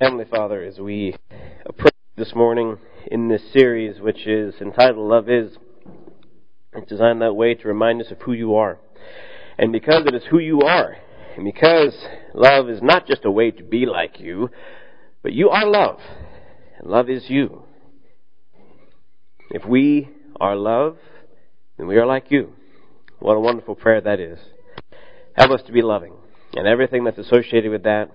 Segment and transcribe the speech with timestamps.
[0.00, 1.16] Heavenly Father, as we
[1.66, 5.56] approach this morning in this series, which is entitled Love Is,
[6.72, 8.78] it's designed that way to remind us of who you are.
[9.58, 10.98] And because it is who you are,
[11.34, 11.96] and because
[12.32, 14.50] love is not just a way to be like you,
[15.24, 15.98] but you are love,
[16.78, 17.64] and love is you.
[19.50, 20.98] If we are love,
[21.76, 22.52] then we are like you.
[23.18, 24.38] What a wonderful prayer that is.
[25.32, 26.14] Help us to be loving,
[26.54, 28.12] and everything that's associated with that,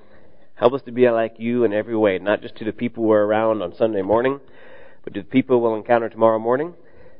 [0.63, 3.25] Help us to be like you in every way, not just to the people we're
[3.25, 4.39] around on Sunday morning,
[5.03, 6.73] but to the people we'll encounter tomorrow morning,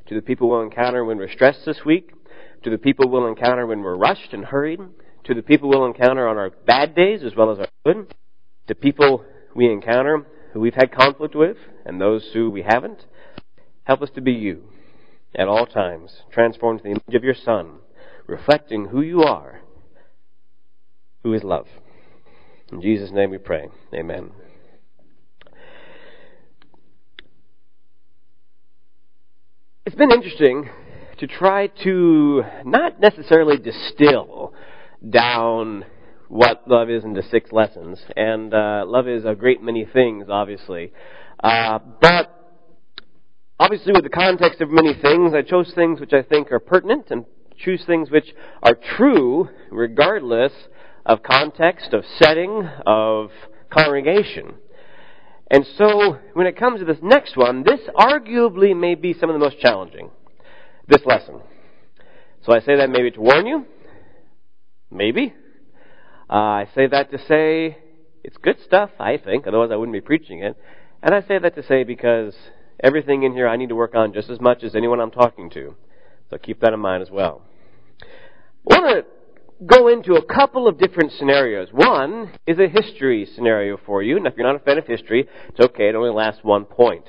[0.05, 2.13] to the people we'll encounter when we're stressed this week,
[2.63, 4.79] to the people we'll encounter when we're rushed and hurried,
[5.25, 8.15] to the people we'll encounter on our bad days as well as our good,
[8.67, 13.03] to people we encounter who we've had conflict with and those who we haven't.
[13.83, 14.63] Help us to be you
[15.35, 17.79] at all times, transformed to the image of your Son,
[18.25, 19.59] reflecting who you are,
[21.23, 21.67] who is love.
[22.73, 23.69] In Jesus' name we pray.
[23.93, 24.31] Amen.
[29.85, 30.69] It's been interesting
[31.19, 34.55] to try to not necessarily distill
[35.07, 35.85] down
[36.29, 38.01] what love is into six lessons.
[38.15, 40.93] And uh, love is a great many things, obviously.
[41.43, 42.57] Uh, but
[43.59, 47.11] obviously, with the context of many things, I chose things which I think are pertinent
[47.11, 47.25] and
[47.55, 50.53] choose things which are true regardless
[51.05, 53.31] of context, of setting, of
[53.69, 54.55] congregation.
[55.49, 59.33] And so, when it comes to this next one, this arguably may be some of
[59.33, 60.09] the most challenging.
[60.87, 61.41] This lesson.
[62.45, 63.65] So I say that maybe to warn you.
[64.91, 65.33] Maybe.
[66.29, 67.77] Uh, I say that to say
[68.23, 70.57] it's good stuff, I think, otherwise I wouldn't be preaching it.
[71.01, 72.33] And I say that to say because
[72.81, 75.49] everything in here I need to work on just as much as anyone I'm talking
[75.51, 75.75] to.
[76.29, 77.41] So keep that in mind as well.
[78.69, 79.05] To
[79.65, 81.69] go into a couple of different scenarios.
[81.71, 85.27] One is a history scenario for you, and if you're not a fan of history,
[85.49, 87.05] it's okay, it only lasts one point.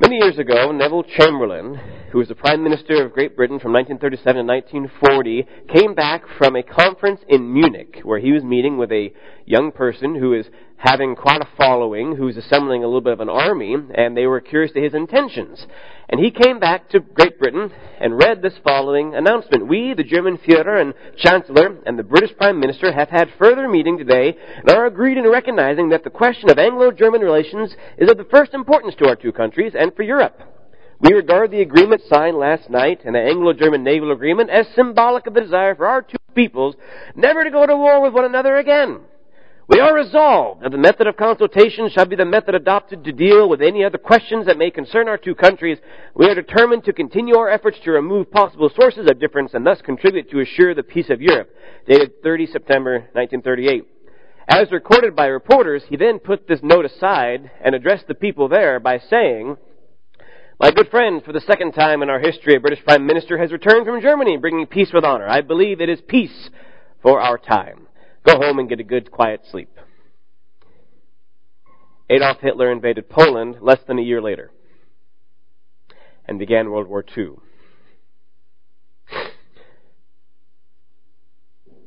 [0.00, 1.78] Many years ago, Neville Chamberlain,
[2.10, 6.56] who was the Prime Minister of Great Britain from 1937 to 1940, came back from
[6.56, 9.12] a conference in Munich where he was meeting with a
[9.44, 10.46] young person who is
[10.80, 14.26] having quite a following, who was assembling a little bit of an army, and they
[14.26, 15.66] were curious to his intentions.
[16.08, 17.70] And he came back to Great Britain
[18.00, 19.68] and read this following announcement.
[19.68, 23.98] We, the German Führer and Chancellor and the British Prime Minister, have had further meeting
[23.98, 28.24] today and are agreed in recognizing that the question of Anglo-German relations is of the
[28.30, 30.40] first importance to our two countries and for Europe.
[31.02, 35.34] We regard the agreement signed last night and the Anglo-German naval agreement as symbolic of
[35.34, 36.74] the desire for our two peoples
[37.14, 39.00] never to go to war with one another again.
[39.70, 43.48] We are resolved that the method of consultation shall be the method adopted to deal
[43.48, 45.78] with any other questions that may concern our two countries.
[46.12, 49.80] We are determined to continue our efforts to remove possible sources of difference and thus
[49.80, 51.50] contribute to assure the peace of Europe.
[51.86, 53.84] Dated 30 September 1938.
[54.48, 58.80] As recorded by reporters, he then put this note aside and addressed the people there
[58.80, 59.56] by saying,
[60.58, 63.52] my good friend, for the second time in our history, a British Prime Minister has
[63.52, 65.28] returned from Germany bringing peace with honor.
[65.28, 66.50] I believe it is peace
[67.02, 67.86] for our time.
[68.26, 69.70] Go home and get a good quiet sleep.
[72.08, 74.50] Adolf Hitler invaded Poland less than a year later
[76.26, 77.36] and began World War II.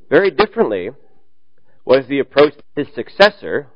[0.10, 0.92] Very differently
[1.86, 3.68] was the approach his successor,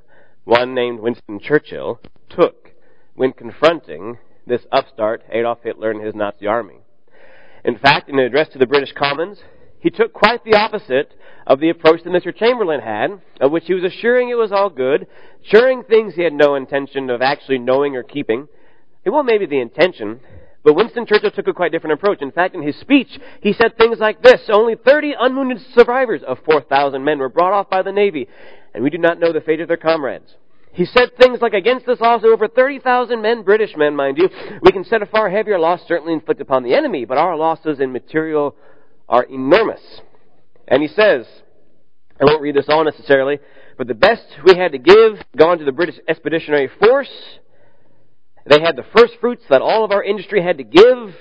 [0.46, 2.72] one named Winston Churchill, took
[3.16, 6.80] when confronting this upstart Adolf Hitler and his Nazi army.
[7.66, 9.40] In fact, in an address to the British Commons,
[9.80, 11.14] he took quite the opposite
[11.46, 12.36] of the approach that Mr.
[12.36, 15.08] Chamberlain had, of which he was assuring it was all good,
[15.46, 18.48] assuring things he had no intention of actually knowing or keeping.
[19.06, 20.20] It well, maybe the intention,
[20.64, 22.22] but Winston Churchill took a quite different approach.
[22.22, 23.08] In fact, in his speech,
[23.42, 27.70] he said things like this, only 30 unwounded survivors of 4,000 men were brought off
[27.70, 28.28] by the Navy,
[28.74, 30.36] and we do not know the fate of their comrades.
[30.74, 34.30] He said things like, against this loss of over 30,000 men, British men, mind you,
[34.62, 37.80] we can set a far heavier loss certainly inflicted upon the enemy, but our losses
[37.80, 38.56] in material
[39.08, 39.82] are enormous.
[40.68, 41.26] And he says,
[42.20, 43.40] I won't read this all necessarily,
[43.78, 47.12] but the best we had to give gone to the British Expeditionary Force.
[48.46, 51.16] They had the first fruits that all of our industry had to give,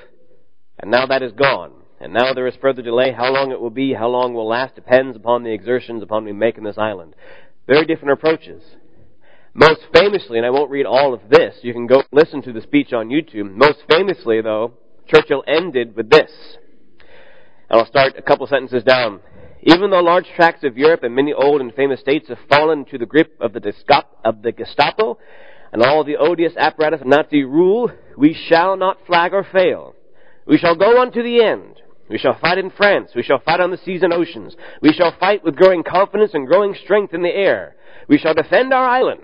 [0.79, 1.73] and now that is gone.
[2.00, 3.12] And now there is further delay.
[3.12, 6.33] How long it will be, how long will last, depends upon the exertions upon we
[6.33, 7.15] make in this island.
[7.67, 8.62] Very different approaches.
[9.55, 12.61] Most famously, and I won't read all of this, you can go listen to the
[12.61, 13.50] speech on YouTube.
[13.50, 14.75] Most famously, though,
[15.06, 16.31] Churchill ended with this.
[17.69, 19.21] And I'll start a couple sentences down.
[19.63, 22.99] Even though large tracts of Europe and many old and famous states have fallen to
[22.99, 23.75] the grip of the,
[24.25, 25.19] of the Gestapo
[25.73, 29.95] and all the odious apparatus of Nazi rule, we shall not flag or fail.
[30.47, 31.81] We shall go on to the end.
[32.09, 33.11] We shall fight in France.
[33.17, 34.55] We shall fight on the seas and oceans.
[34.81, 37.75] We shall fight with growing confidence and growing strength in the air.
[38.09, 39.23] We shall defend our island,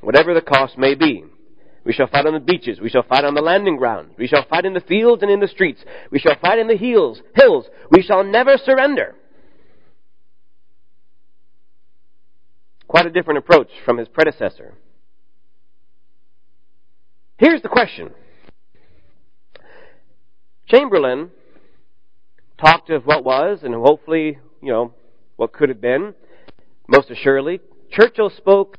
[0.00, 1.24] whatever the cost may be.
[1.84, 2.80] We shall fight on the beaches.
[2.80, 4.12] We shall fight on the landing grounds.
[4.16, 5.82] We shall fight in the fields and in the streets.
[6.10, 7.20] We shall fight in the hills.
[7.34, 7.66] Hills.
[7.90, 9.16] We shall never surrender.
[12.86, 14.74] Quite a different approach from his predecessor.
[17.38, 18.10] Here's the question.
[20.68, 21.30] Chamberlain
[22.60, 24.94] talked of what was and hopefully, you know,
[25.36, 26.14] what could have been,
[26.86, 27.60] most assuredly.
[27.90, 28.78] Churchill spoke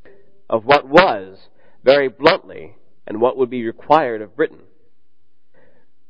[0.49, 1.37] of what was
[1.83, 2.77] very bluntly
[3.07, 4.61] and what would be required of Britain.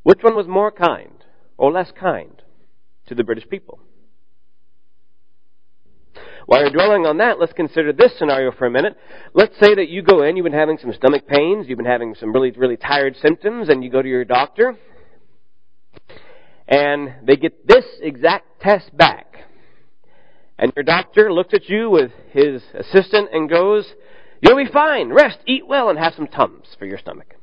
[0.03, 1.23] Which one was more kind
[1.57, 2.41] or less kind
[3.07, 3.79] to the British people?
[6.45, 8.97] While you're dwelling on that, let's consider this scenario for a minute.
[9.33, 12.15] Let's say that you go in, you've been having some stomach pains, you've been having
[12.15, 14.75] some really, really tired symptoms, and you go to your doctor,
[16.67, 19.27] and they get this exact test back.
[20.57, 23.91] And your doctor looks at you with his assistant and goes,
[24.43, 25.13] You'll be fine.
[25.13, 27.35] Rest, eat well, and have some Tums for your stomach.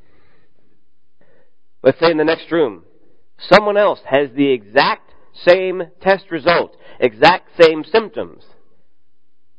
[1.83, 2.85] Let's say in the next room,
[3.39, 8.45] someone else has the exact same test result, exact same symptoms.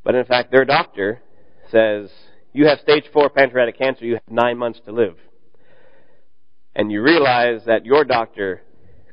[0.03, 1.23] But in fact, their doctor
[1.71, 2.11] says,
[2.53, 5.15] you have stage four pancreatic cancer, you have nine months to live.
[6.75, 8.61] And you realize that your doctor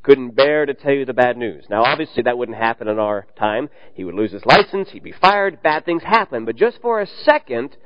[0.02, 1.64] couldn't bear to tell you the bad news.
[1.70, 3.70] Now obviously that wouldn't happen in our time.
[3.94, 6.44] He would lose his license, he'd be fired, bad things happen.
[6.44, 7.76] But just for a second,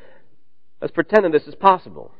[0.82, 2.12] let's pretend that this is possible.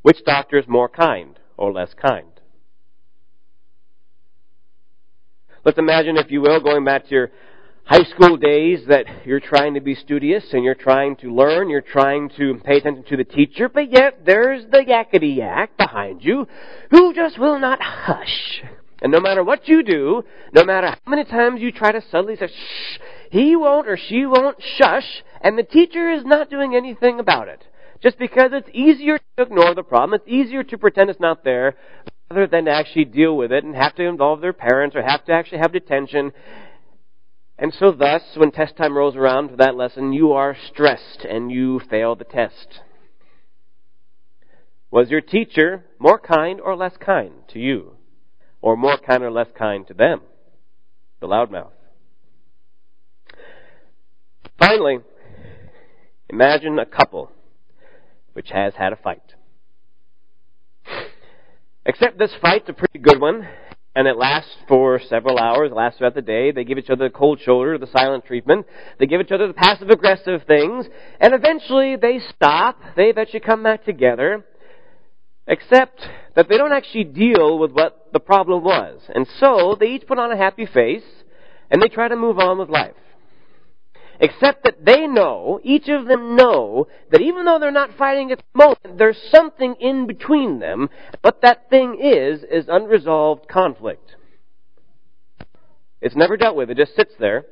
[0.00, 2.26] Which doctor is more kind or less kind?
[5.64, 7.30] Let's imagine, if you will, going back to your
[7.84, 11.82] high school days that you're trying to be studious and you're trying to learn, you're
[11.82, 16.48] trying to pay attention to the teacher, but yet there's the yakety yak behind you
[16.90, 18.62] who just will not hush.
[19.02, 20.24] And no matter what you do,
[20.54, 22.98] no matter how many times you try to subtly say shh,
[23.30, 27.64] he won't or she won't shush, and the teacher is not doing anything about it.
[28.02, 31.76] Just because it's easier to ignore the problem, it's easier to pretend it's not there,
[32.30, 35.24] rather than to actually deal with it and have to involve their parents or have
[35.26, 36.32] to actually have detention.
[37.58, 41.52] And so thus, when test time rolls around for that lesson, you are stressed and
[41.52, 42.80] you fail the test.
[44.90, 47.96] Was your teacher more kind or less kind to you?
[48.60, 50.22] Or more kind or less kind to them?
[51.20, 51.70] The loudmouth.
[54.58, 54.98] Finally,
[56.32, 57.30] imagine a couple
[58.32, 59.22] which has had a fight.
[61.84, 63.46] Except this fight's a pretty good one,
[63.94, 66.50] and it lasts for several hours, it lasts throughout the day.
[66.50, 68.66] They give each other the cold shoulder, the silent treatment.
[68.98, 70.86] They give each other the passive aggressive things,
[71.20, 72.78] and eventually they stop.
[72.96, 74.46] They eventually come back together,
[75.46, 76.00] except
[76.34, 79.00] that they don't actually deal with what the problem was.
[79.14, 81.04] And so they each put on a happy face,
[81.70, 82.94] and they try to move on with life.
[84.22, 88.38] Except that they know, each of them know, that even though they're not fighting at
[88.38, 90.88] the moment, there's something in between them.
[91.22, 94.14] What that thing is, is unresolved conflict.
[96.00, 96.70] It's never dealt with.
[96.70, 97.46] It just sits there.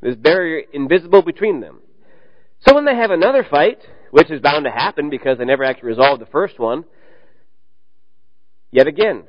[0.00, 1.80] This barrier invisible between them.
[2.60, 3.80] So when they have another fight,
[4.12, 6.84] which is bound to happen because they never actually resolved the first one,
[8.70, 9.24] yet again,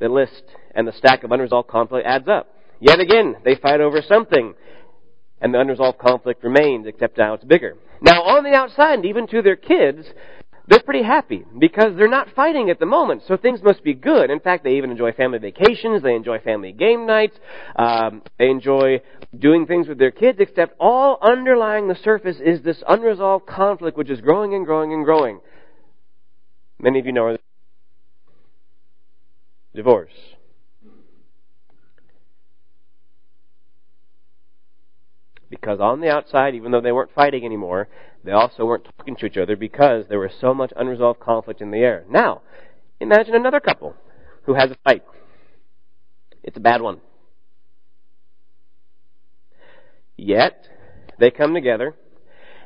[0.00, 0.42] the list
[0.74, 2.48] and the stack of unresolved conflict adds up.
[2.80, 4.54] Yet again, they fight over something
[5.42, 7.74] and the unresolved conflict remains, except now it's bigger.
[8.00, 10.06] Now, on the outside, and even to their kids,
[10.68, 14.30] they're pretty happy because they're not fighting at the moment, so things must be good.
[14.30, 17.36] In fact, they even enjoy family vacations, they enjoy family game nights,
[17.76, 19.02] um, they enjoy
[19.36, 24.10] doing things with their kids, except all underlying the surface is this unresolved conflict which
[24.10, 25.40] is growing and growing and growing.
[26.78, 27.36] Many of you know
[29.74, 30.12] divorce.
[35.52, 37.86] Because on the outside, even though they weren't fighting anymore,
[38.24, 41.70] they also weren't talking to each other because there was so much unresolved conflict in
[41.70, 42.04] the air.
[42.08, 42.40] Now,
[43.00, 43.94] imagine another couple
[44.44, 45.04] who has a fight.
[46.42, 47.02] It's a bad one.
[50.16, 50.66] Yet,
[51.20, 51.96] they come together,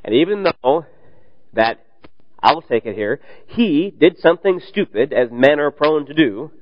[0.05, 0.87] and even though
[1.55, 1.85] that,
[2.38, 6.52] I'll take it here, he did something stupid, as men are prone to do,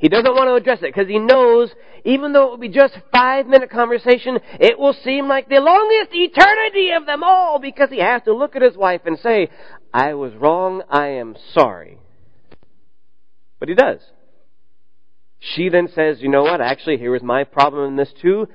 [0.00, 1.70] he doesn't want to address it because he knows
[2.04, 6.10] even though it will be just five minute conversation, it will seem like the longest
[6.12, 9.50] eternity of them all because he has to look at his wife and say,
[9.92, 11.98] I was wrong, I am sorry.
[13.58, 14.00] But he does.
[15.38, 18.48] She then says, you know what, actually here is my problem in this too.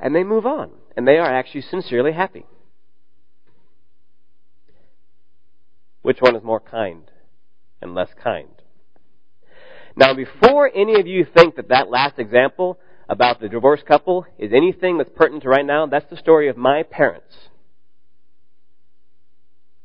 [0.00, 0.70] And they move on.
[0.96, 2.46] And they are actually sincerely happy.
[6.00, 7.10] Which one is more kind
[7.82, 8.55] and less kind?
[9.96, 14.52] Now, before any of you think that that last example about the divorced couple is
[14.52, 17.34] anything that's pertinent to right now, that's the story of my parents.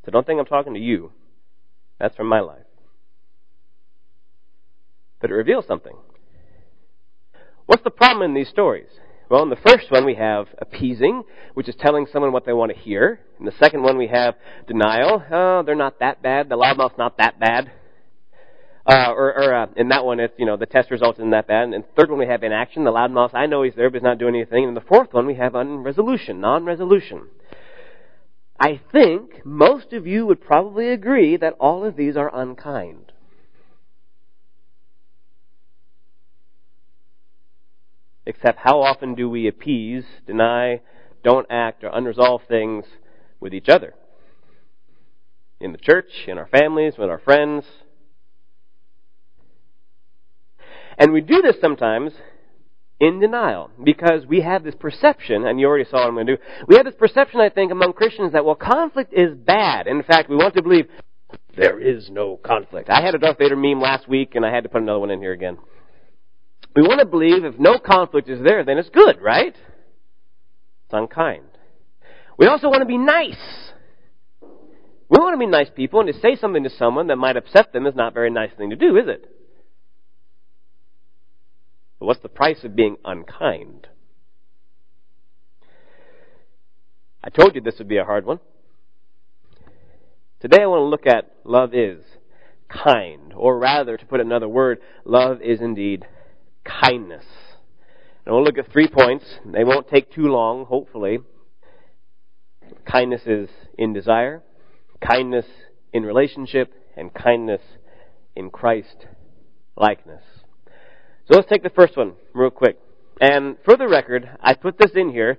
[0.05, 1.11] So don't think I'm talking to you.
[1.99, 2.65] That's from my life.
[5.21, 5.95] But it reveals something.
[7.67, 8.89] What's the problem in these stories?
[9.29, 12.73] Well, in the first one we have appeasing, which is telling someone what they want
[12.73, 13.21] to hear.
[13.39, 14.35] In the second one we have
[14.67, 15.23] denial.
[15.31, 16.49] Oh, they're not that bad.
[16.49, 17.71] The loudmouth's not that bad.
[18.85, 21.47] Uh, or, or uh, in that one, it's you know the test results isn't that
[21.47, 21.69] bad.
[21.69, 22.83] And third one, we have inaction.
[22.83, 24.67] The loudmouth, I know he's there, but he's not doing anything.
[24.67, 27.27] And the fourth one, we have unresolution, non-resolution.
[28.59, 33.11] I think most of you would probably agree that all of these are unkind.
[38.25, 40.81] Except how often do we appease, deny,
[41.23, 42.85] don't act, or unresolve things
[43.39, 43.95] with each other?
[45.59, 47.65] In the church, in our families, with our friends,
[50.97, 52.11] And we do this sometimes
[52.99, 56.35] in denial because we have this perception, and you already saw what I'm going to
[56.35, 56.41] do.
[56.67, 59.87] We have this perception, I think, among Christians that, well, conflict is bad.
[59.87, 60.87] In fact, we want to believe
[61.57, 62.89] there is no conflict.
[62.89, 65.11] I had a Darth Vader meme last week, and I had to put another one
[65.11, 65.57] in here again.
[66.75, 69.55] We want to believe if no conflict is there, then it's good, right?
[69.55, 71.43] It's unkind.
[72.37, 73.35] We also want to be nice.
[74.41, 77.73] We want to be nice people, and to say something to someone that might upset
[77.73, 79.29] them is not a very nice thing to do, is it?
[82.01, 83.87] But what's the price of being unkind?
[87.23, 88.39] I told you this would be a hard one.
[90.39, 92.03] Today I want to look at love is
[92.67, 96.07] kind, or rather, to put another word, love is indeed
[96.63, 97.25] kindness.
[98.25, 99.25] And we'll look at three points.
[99.45, 101.19] They won't take too long, hopefully.
[102.83, 104.41] Kindness is in desire,
[105.07, 105.45] kindness
[105.93, 107.61] in relationship, and kindness
[108.35, 109.05] in Christ
[109.77, 110.23] likeness.
[111.31, 112.77] So let's take the first one real quick.
[113.21, 115.37] And for the record, I put this in here.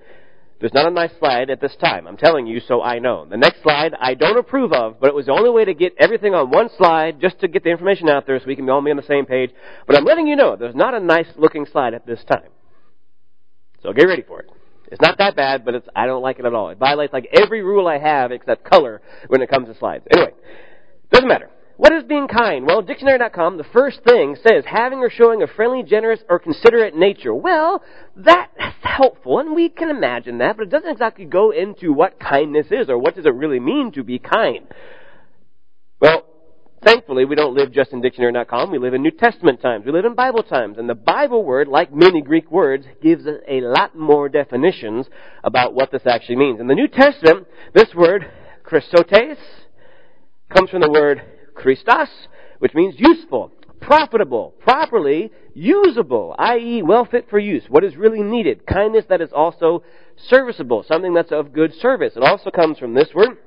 [0.58, 2.06] There's not a nice slide at this time.
[2.06, 3.26] I'm telling you so I know.
[3.28, 5.92] The next slide I don't approve of, but it was the only way to get
[5.98, 8.80] everything on one slide just to get the information out there so we can all
[8.80, 9.50] be on the same page.
[9.86, 12.48] But I'm letting you know there's not a nice looking slide at this time.
[13.82, 14.48] So get ready for it.
[14.90, 16.70] It's not that bad, but it's, I don't like it at all.
[16.70, 20.06] It violates like every rule I have except color when it comes to slides.
[20.10, 20.32] Anyway,
[21.10, 21.50] doesn't matter.
[21.82, 22.64] What is being kind?
[22.64, 27.34] Well, dictionary.com, the first thing says having or showing a friendly, generous, or considerate nature.
[27.34, 27.82] Well,
[28.14, 32.68] that's helpful, and we can imagine that, but it doesn't exactly go into what kindness
[32.70, 34.68] is, or what does it really mean to be kind.
[36.00, 36.24] Well,
[36.84, 38.70] thankfully, we don't live just in dictionary.com.
[38.70, 39.84] We live in New Testament times.
[39.84, 40.78] We live in Bible times.
[40.78, 45.06] And the Bible word, like many Greek words, gives us a lot more definitions
[45.42, 46.60] about what this actually means.
[46.60, 48.30] In the New Testament, this word,
[48.64, 49.38] Chrestotes,
[50.48, 51.22] comes from the word
[51.54, 52.08] Christos,
[52.58, 57.64] which means useful, profitable, properly usable, i.e., well fit for use.
[57.68, 58.66] What is really needed?
[58.66, 59.82] Kindness that is also
[60.28, 62.14] serviceable, something that's of good service.
[62.16, 63.38] It also comes from this word,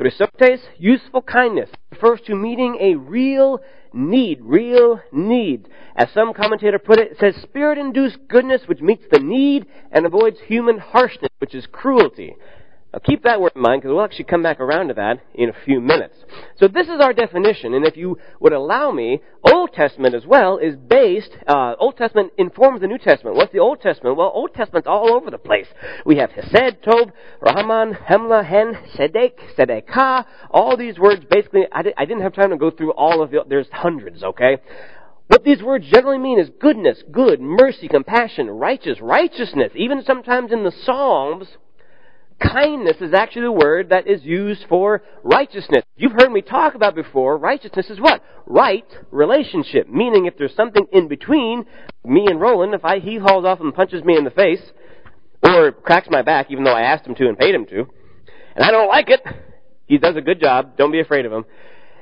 [0.00, 3.60] Chrestotes, useful kindness, refers to meeting a real
[3.92, 5.68] need, real need.
[5.94, 10.38] As some commentator put it, it says spirit-induced goodness which meets the need and avoids
[10.40, 12.34] human harshness, which is cruelty.
[12.92, 15.48] Now keep that word in mind because we'll actually come back around to that in
[15.48, 16.16] a few minutes.
[16.56, 20.58] So this is our definition, and if you would allow me, Old Testament as well
[20.58, 23.36] is based, uh, Old Testament informs the New Testament.
[23.36, 24.16] What's the Old Testament?
[24.16, 25.68] Well, Old Testament's all over the place.
[26.04, 32.04] We have Hesed, Tob, Rahman, Hemla, Hen, Sedek, Sedekah, all these words basically, I, I
[32.04, 34.58] didn't have time to go through all of the, there's hundreds, okay?
[35.28, 39.70] What these words generally mean is goodness, good, mercy, compassion, righteous, righteousness.
[39.76, 41.46] Even sometimes in the Psalms,
[42.40, 45.84] kindness is actually the word that is used for righteousness.
[45.96, 48.22] You've heard me talk about before, righteousness is what?
[48.46, 49.88] Right relationship.
[49.88, 51.66] Meaning if there's something in between
[52.04, 54.62] me and Roland, if I, he hauls off and punches me in the face,
[55.42, 57.86] or cracks my back even though I asked him to and paid him to,
[58.56, 59.20] and I don't like it,
[59.86, 61.44] he does a good job, don't be afraid of him.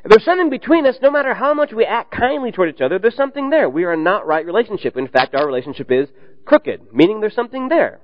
[0.04, 2.98] If there's something between us, no matter how much we act kindly toward each other,
[2.98, 3.68] there's something there.
[3.68, 4.96] We are not right relationship.
[4.96, 6.08] In fact, our relationship is
[6.44, 8.00] crooked, meaning there's something there.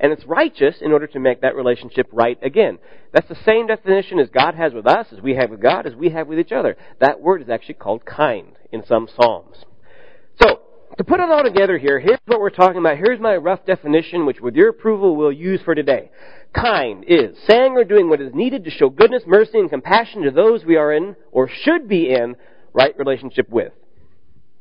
[0.00, 2.78] And it's righteous in order to make that relationship right again.
[3.12, 5.94] That's the same definition as God has with us, as we have with God, as
[5.94, 6.76] we have with each other.
[7.00, 9.56] That word is actually called kind in some Psalms.
[10.40, 10.60] So,
[10.96, 12.96] to put it all together here, here's what we're talking about.
[12.96, 16.10] Here's my rough definition, which with your approval we'll use for today.
[16.52, 20.30] Kind is saying or doing what is needed to show goodness, mercy, and compassion to
[20.30, 22.36] those we are in, or should be in,
[22.72, 23.72] right relationship with.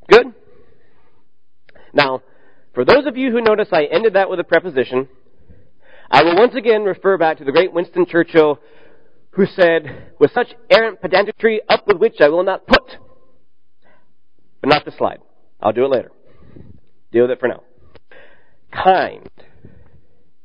[0.09, 0.33] Good?
[1.93, 2.21] Now,
[2.73, 5.07] for those of you who notice I ended that with a preposition,
[6.09, 8.59] I will once again refer back to the great Winston Churchill
[9.37, 12.97] who said, with such errant pedantry up with which I will not put.
[14.61, 15.19] but not the slide.
[15.61, 16.11] I'll do it later.
[17.11, 17.61] Deal with it for now.
[18.71, 19.29] Kind.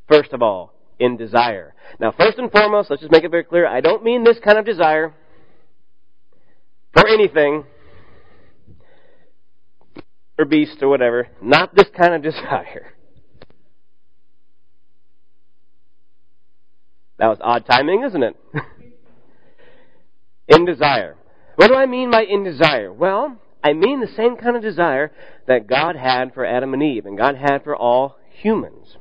[0.08, 1.74] First of all, in desire.
[1.98, 4.58] Now, first and foremost, let's just make it very clear, I don't mean this kind
[4.58, 5.14] of desire
[6.92, 7.64] for anything,
[10.38, 11.28] or beast or whatever.
[11.40, 12.92] Not this kind of desire.
[17.22, 18.36] That was odd timing, isn't it?
[20.48, 21.14] in desire.
[21.54, 22.92] What do I mean by in desire?
[22.92, 25.12] Well, I mean the same kind of desire
[25.46, 28.96] that God had for Adam and Eve and God had for all humans.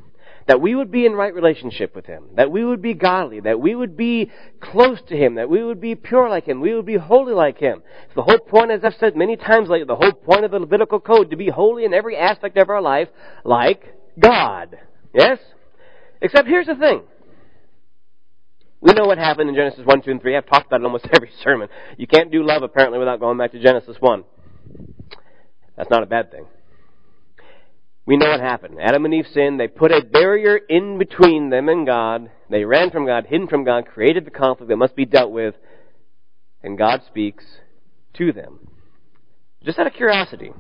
[0.46, 2.26] That we would be in right relationship with Him.
[2.36, 3.40] That we would be godly.
[3.40, 5.34] That we would be close to Him.
[5.34, 6.62] That we would be pure like Him.
[6.62, 7.82] We would be holy like Him.
[8.06, 10.60] It's the whole point, as I've said many times lately, the whole point of the
[10.60, 13.08] Levitical Code, to be holy in every aspect of our life,
[13.44, 13.82] like
[14.20, 14.78] God.
[15.12, 15.40] Yes?
[16.22, 17.02] Except here's the thing.
[18.82, 20.36] We know what happened in Genesis 1, 2, and 3.
[20.36, 21.70] I've talked about it almost every sermon.
[21.98, 24.24] You can't do love, apparently, without going back to Genesis 1.
[25.78, 26.48] That's not a bad thing.
[28.06, 28.80] We know what happened.
[28.82, 29.60] Adam and Eve sinned.
[29.60, 32.32] They put a barrier in between them and God.
[32.50, 35.56] They ran from God, hidden from God, created the conflict that must be dealt with,
[36.64, 37.46] and God speaks
[38.16, 38.68] to them.
[39.64, 40.52] Just out of curiosity,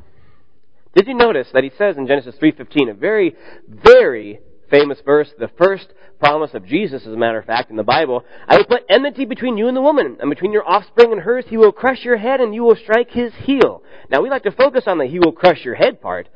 [0.95, 3.35] did you notice that he says in Genesis 3:15 a very
[3.67, 4.39] very
[4.71, 5.87] famous verse, the first
[6.19, 8.25] promise of Jesus, as a matter of fact, in the Bible.
[8.47, 11.45] I will put enmity between you and the woman, and between your offspring and hers.
[11.47, 13.83] He will crush your head, and you will strike his heel.
[14.09, 16.29] Now, we like to focus on the he will crush your head part,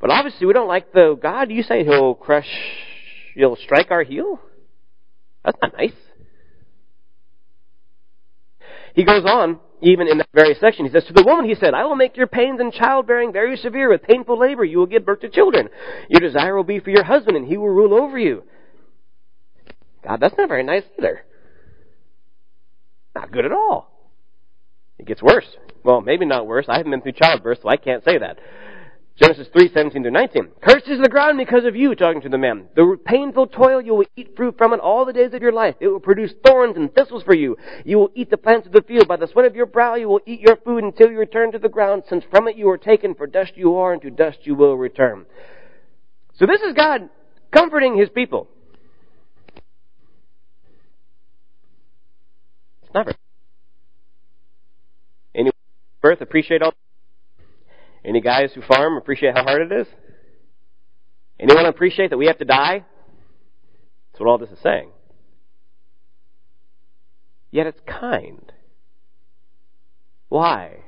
[0.00, 2.48] but obviously we don't like the God, you say he'll crush,
[3.34, 4.40] he'll strike our heel?
[5.44, 5.92] That's not nice.
[8.94, 11.74] He goes on, even in that very section, he says, To the woman, he said,
[11.74, 13.90] I will make your pains in childbearing very severe.
[13.90, 15.68] With painful labor, you will give birth to children.
[16.08, 18.42] Your desire will be for your husband, and he will rule over you.
[20.04, 21.24] God, that's not very nice either.
[23.14, 23.90] Not good at all.
[24.98, 25.46] It gets worse.
[25.84, 26.66] Well, maybe not worse.
[26.68, 28.38] I haven't been through childbirth, so I can't say that.
[29.20, 30.48] Genesis 3, 17 to 19.
[30.62, 32.68] Cursed is the ground because of you, talking to the man.
[32.76, 35.74] The painful toil, you will eat fruit from it all the days of your life.
[35.80, 37.56] It will produce thorns and thistles for you.
[37.84, 39.08] You will eat the plants of the field.
[39.08, 41.58] By the sweat of your brow, you will eat your food until you return to
[41.58, 44.38] the ground, since from it you are taken, for dust you are, and to dust
[44.44, 45.26] you will return.
[46.34, 47.08] So this is God
[47.50, 48.46] comforting His people.
[52.84, 53.16] It's not very.
[55.34, 55.50] Any
[56.00, 56.72] birth appreciate all
[58.08, 59.86] any guys who farm appreciate how hard it is?
[61.38, 62.84] Anyone appreciate that we have to die?
[64.10, 64.90] That's what all this is saying.
[67.50, 68.52] Yet it's kind.
[70.28, 70.84] Why?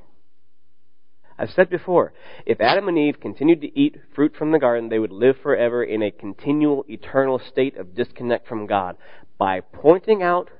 [1.38, 2.12] I've said before,
[2.44, 5.82] if Adam and Eve continued to eat fruit from the garden, they would live forever
[5.82, 8.96] in a continual, eternal state of disconnect from God.
[9.38, 10.50] By pointing out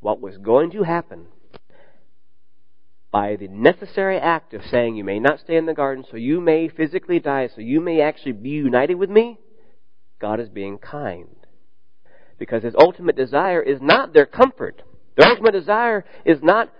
[0.00, 1.26] what was going to happen,
[3.12, 6.40] by the necessary act of saying you may not stay in the garden, so you
[6.40, 9.38] may physically die, so you may actually be united with me,
[10.20, 11.28] God is being kind.
[12.38, 14.82] Because his ultimate desire is not their comfort.
[15.16, 16.72] Their ultimate desire is not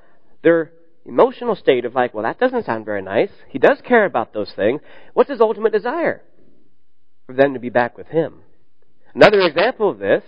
[0.43, 0.73] their
[1.05, 3.31] emotional state of like, well, that doesn't sound very nice.
[3.49, 4.81] He does care about those things.
[5.14, 6.23] What's his ultimate desire?
[7.27, 8.40] For them to be back with him.
[9.14, 10.23] Another example of this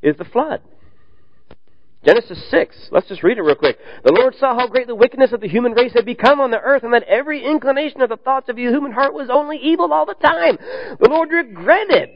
[0.00, 0.60] is the flood.
[2.04, 2.88] Genesis 6.
[2.90, 3.78] Let's just read it real quick.
[4.04, 6.60] The Lord saw how great the wickedness of the human race had become on the
[6.60, 9.92] earth, and that every inclination of the thoughts of the human heart was only evil
[9.92, 10.58] all the time.
[11.00, 12.10] The Lord regretted.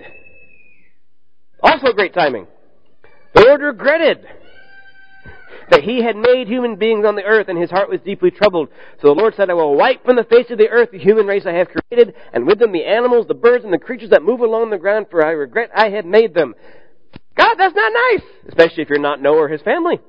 [1.63, 2.49] Also great timing.
[3.35, 4.27] The Lord regretted
[5.71, 8.69] that he had made human beings on the earth, and his heart was deeply troubled.
[9.01, 11.27] So the Lord said, I will wipe from the face of the earth the human
[11.27, 14.23] race I have created, and with them the animals, the birds, and the creatures that
[14.23, 16.55] move along the ground, for I regret I had made them.
[17.37, 20.01] God, that's not nice, especially if you're not Noah or his family.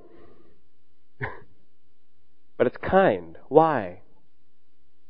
[2.58, 3.38] but it's kind.
[3.50, 4.02] Why?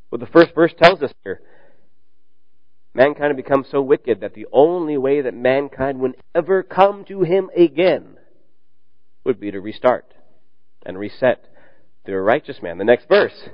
[0.09, 1.41] Well, the first verse tells us here
[2.93, 7.21] mankind had become so wicked that the only way that mankind would ever come to
[7.21, 8.17] him again
[9.23, 10.15] would be to restart
[10.83, 11.45] and reset
[12.05, 12.79] through a righteous man.
[12.79, 13.49] The next verse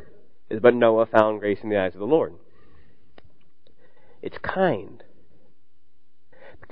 [0.49, 2.33] is, But Noah found grace in the eyes of the Lord.
[4.21, 5.03] It's kind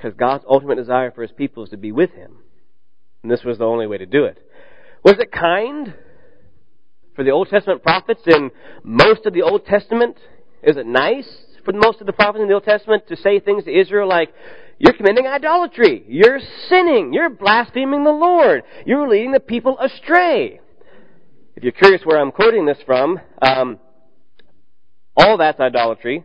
[0.02, 2.38] because God's ultimate desire for his people is to be with him.
[3.22, 4.38] And this was the only way to do it.
[5.04, 5.94] Was it kind
[7.14, 8.50] for the Old Testament prophets in
[8.82, 10.16] most of the Old Testament?
[10.62, 11.28] Is it nice
[11.64, 14.34] for most of the prophets in the Old Testament to say things to Israel like,
[14.78, 16.04] you're committing idolatry.
[16.08, 17.12] You're sinning.
[17.12, 18.64] You're blaspheming the Lord.
[18.84, 20.60] You're leading the people astray.
[21.54, 23.78] If you're curious where I'm quoting this from, um,
[25.16, 26.24] all that's idolatry.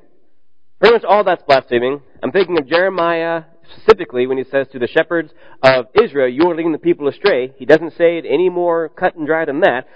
[0.79, 2.01] Pretty much all that's blaspheming.
[2.23, 6.55] I'm thinking of Jeremiah specifically when he says to the shepherds of Israel, you are
[6.55, 7.53] leading the people astray.
[7.57, 9.87] He doesn't say it any more cut and dry than that.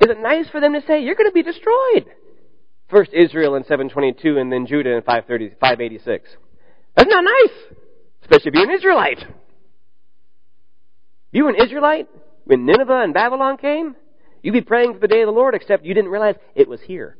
[0.00, 2.06] Is it nice for them to say, you're going to be destroyed?
[2.90, 6.28] First Israel in 722 and then Judah in 530, 586.
[6.94, 7.76] That's not nice!
[8.22, 9.20] Especially if you're an Israelite.
[9.20, 9.28] If
[11.32, 12.08] You were an Israelite
[12.44, 13.94] when Nineveh and Babylon came?
[14.42, 16.80] You'd be praying for the day of the Lord, except you didn't realize it was
[16.80, 17.16] here.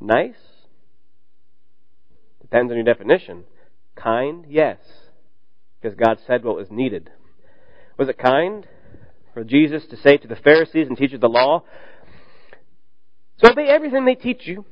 [0.00, 0.34] Nice?
[2.50, 3.42] Depends on your definition.
[3.96, 4.44] Kind?
[4.48, 4.78] Yes.
[5.80, 7.10] Because God said what was needed.
[7.98, 8.68] Was it kind
[9.34, 11.64] for Jesus to say to the Pharisees and teachers of the law,
[13.38, 14.64] so obey everything they teach you,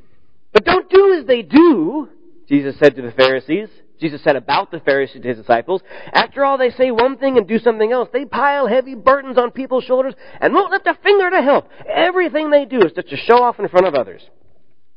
[0.52, 2.08] but don't do as they do,
[2.48, 3.68] Jesus said to the Pharisees.
[4.00, 5.82] Jesus said about the Pharisees to his disciples,
[6.12, 8.08] after all they say one thing and do something else.
[8.12, 11.68] They pile heavy burdens on people's shoulders and won't lift a finger to help.
[11.92, 14.22] Everything they do is just to show off in front of others.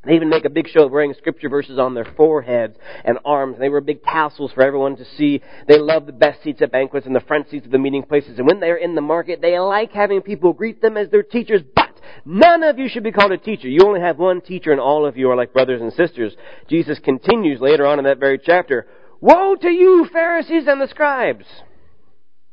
[0.06, 3.58] They even make a big show of wearing scripture verses on their foreheads and arms.
[3.60, 5.42] They wear big tassels for everyone to see.
[5.68, 8.38] They love the best seats at banquets and the front seats of the meeting places.
[8.38, 11.62] And when they're in the market, they like having people greet them as their teachers.
[11.76, 13.68] But none of you should be called a teacher.
[13.68, 16.34] You only have one teacher and all of you are like brothers and sisters.
[16.70, 18.88] Jesus continues later on in that very chapter.
[19.20, 21.46] Woe to you, Pharisees and the scribes!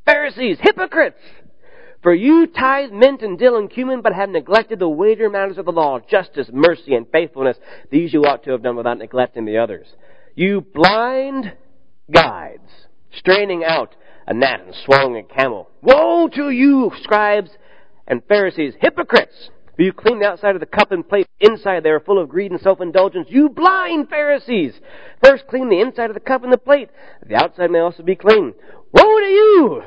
[0.07, 1.20] Pharisees, hypocrites!
[2.04, 5.64] For you tithe mint and dill and cumin, but have neglected the weightier matters of
[5.64, 7.56] the law, justice, mercy, and faithfulness.
[7.90, 9.86] These you ought to have done without neglecting the others.
[10.34, 11.54] You blind
[12.12, 12.68] guides,
[13.16, 15.70] straining out a gnat and swallowing a camel.
[15.80, 17.50] Woe to you, scribes
[18.06, 19.48] and Pharisees, hypocrites!
[19.74, 21.26] For you clean the outside of the cup and plate.
[21.40, 23.28] Inside they are full of greed and self-indulgence.
[23.30, 24.74] You blind Pharisees!
[25.24, 26.90] First clean the inside of the cup and the plate.
[27.26, 28.52] The outside may also be clean.
[28.92, 29.82] Woe to you!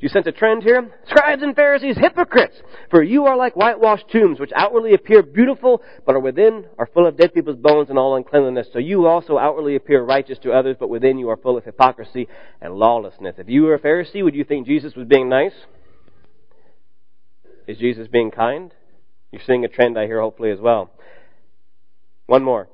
[0.00, 0.90] You sense a trend here?
[1.08, 2.56] Scribes and Pharisees, hypocrites!
[2.90, 7.06] For you are like whitewashed tombs, which outwardly appear beautiful, but are within are full
[7.06, 8.68] of dead people's bones and all uncleanliness.
[8.72, 12.28] So you also outwardly appear righteous to others, but within you are full of hypocrisy
[12.62, 13.34] and lawlessness.
[13.36, 15.52] If you were a Pharisee, would you think Jesus was being nice?
[17.66, 18.72] Is Jesus being kind?
[19.30, 20.90] You're seeing a trend I hear hopefully as well.
[22.24, 22.68] One more.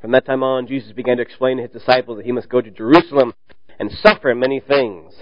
[0.00, 2.60] From that time on, Jesus began to explain to his disciples that he must go
[2.60, 3.34] to Jerusalem
[3.78, 5.12] and suffer many things.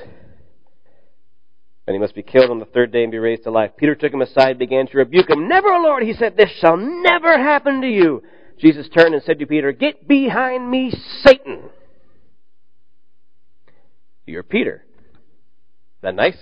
[1.86, 3.72] And he must be killed on the third day and be raised to life.
[3.76, 5.48] Peter took him aside began to rebuke him.
[5.48, 8.22] Never, Lord, he said, this shall never happen to you.
[8.58, 10.90] Jesus turned and said to Peter, Get behind me,
[11.24, 11.70] Satan.
[14.26, 14.84] You're Peter.
[14.94, 16.36] Is that nice?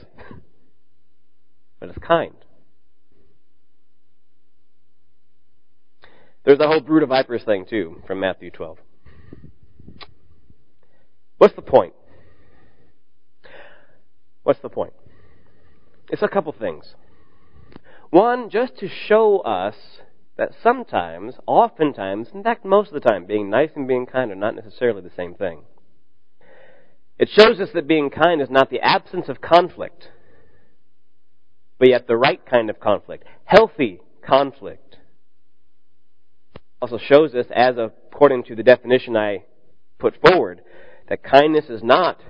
[1.80, 2.34] but it's kind.
[6.44, 8.78] There's the whole brood of vipers thing, too, from Matthew 12.
[11.38, 11.94] What's the point?
[14.44, 14.92] What's the point?
[16.10, 16.94] It's a couple things.
[18.10, 19.74] One, just to show us
[20.36, 24.36] that sometimes, oftentimes, in fact, most of the time, being nice and being kind are
[24.36, 25.62] not necessarily the same thing.
[27.18, 30.08] It shows us that being kind is not the absence of conflict,
[31.78, 34.96] but yet the right kind of conflict, healthy conflict.
[36.82, 39.44] Also shows us, as according to the definition I
[39.98, 40.60] put forward,
[41.08, 42.20] that kindness is not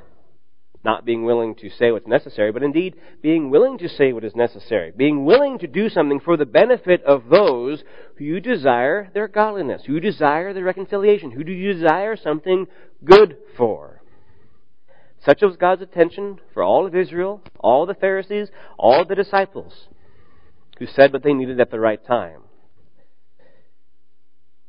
[0.85, 4.35] not being willing to say what's necessary, but indeed being willing to say what is
[4.35, 7.83] necessary, being willing to do something for the benefit of those
[8.16, 12.66] who you desire their godliness, who desire their reconciliation, who do you desire something
[13.05, 14.03] good for.
[15.25, 19.88] Such was God's attention for all of Israel, all the Pharisees, all the disciples,
[20.79, 22.42] who said what they needed at the right time.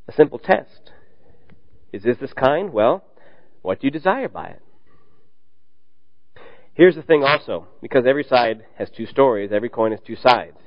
[0.07, 0.91] A simple test.
[1.91, 2.71] Is this this kind?
[2.71, 3.03] Well,
[3.63, 4.61] what do you desire by it?
[6.75, 10.57] Here's the thing also, because every side has two stories, every coin has two sides.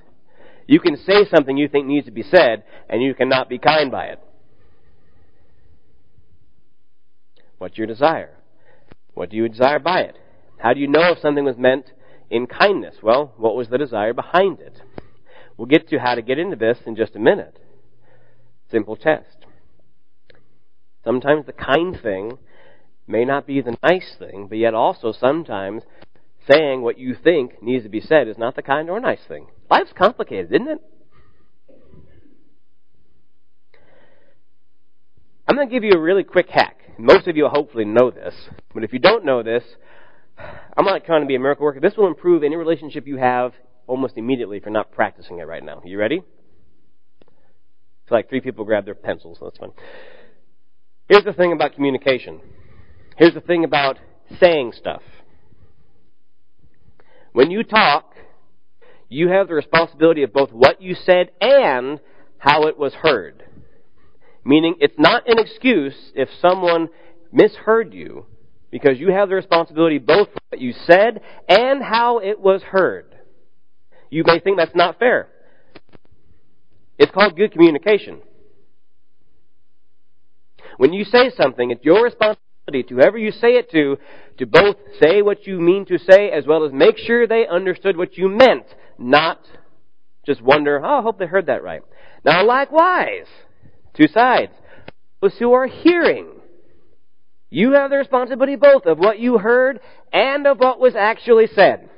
[0.66, 3.90] You can say something you think needs to be said, and you cannot be kind
[3.90, 4.20] by it.
[7.58, 8.34] What's your desire?
[9.14, 10.16] What do you desire by it?
[10.58, 11.92] How do you know if something was meant
[12.30, 12.96] in kindness?
[13.02, 14.80] Well, what was the desire behind it?
[15.56, 17.58] We'll get to how to get into this in just a minute.
[18.70, 19.44] Simple test.
[21.04, 22.38] Sometimes the kind thing
[23.08, 25.82] may not be the nice thing, but yet also sometimes
[26.50, 29.46] saying what you think needs to be said is not the kind or nice thing.
[29.70, 30.78] Life's complicated, isn't it?
[35.46, 36.76] I'm going to give you a really quick hack.
[36.98, 38.34] Most of you hopefully know this,
[38.74, 39.62] but if you don't know this,
[40.76, 41.80] I'm not trying to be a miracle worker.
[41.80, 43.52] This will improve any relationship you have
[43.86, 45.80] almost immediately if you're not practicing it right now.
[45.84, 46.22] You ready?
[48.02, 49.38] It's like three people grab their pencils.
[49.40, 49.72] That's fun.
[51.08, 52.40] Here's the thing about communication.
[53.18, 53.98] Here's the thing about
[54.40, 55.02] saying stuff.
[57.32, 58.14] When you talk,
[59.08, 61.98] you have the responsibility of both what you said and
[62.38, 63.42] how it was heard.
[64.44, 66.90] Meaning, it's not an excuse if someone
[67.32, 68.26] misheard you,
[68.70, 73.16] because you have the responsibility both for what you said and how it was heard.
[74.10, 75.28] You may think that's not fair.
[76.98, 78.20] It's called good communication.
[80.76, 83.96] When you say something, it's your responsibility to whoever you say it to,
[84.38, 87.96] to both say what you mean to say as well as make sure they understood
[87.96, 88.66] what you meant,
[88.98, 89.40] not
[90.26, 91.82] just wonder, oh, I hope they heard that right.
[92.24, 93.26] Now likewise,
[93.94, 94.52] two sides.
[95.20, 96.28] Those who are hearing,
[97.50, 99.80] you have the responsibility both of what you heard
[100.12, 101.88] and of what was actually said.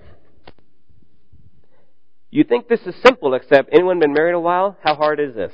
[2.30, 4.76] You think this is simple, except anyone been married a while?
[4.83, 5.52] How hard is this?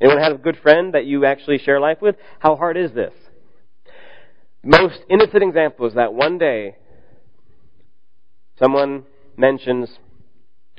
[0.00, 2.16] Anyone have a good friend that you actually share life with?
[2.38, 3.12] How hard is this?
[4.62, 6.76] Most innocent example is that one day
[8.58, 9.04] someone
[9.36, 9.88] mentions,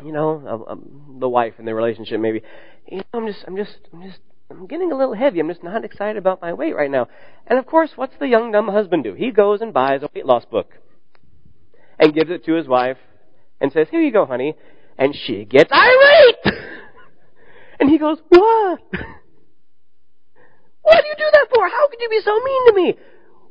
[0.04, 0.78] you know,
[1.20, 2.42] the wife in the relationship maybe,
[2.88, 4.20] you know, I'm just, I'm just, I'm just,
[4.52, 5.40] I'm getting a little heavy.
[5.40, 7.08] I'm just not excited about my weight right now.
[7.48, 9.14] And of course, what's the young dumb husband do?
[9.14, 10.74] He goes and buys a weight loss book
[12.00, 12.98] and gives it to his wife
[13.60, 14.56] and says, here you go, honey.
[14.98, 16.56] And she gets irate!
[17.80, 18.82] and he goes, what?
[20.82, 21.68] What do you do that for?
[21.68, 22.98] How could you be so mean to me?